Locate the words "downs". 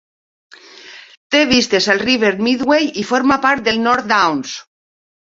4.15-4.57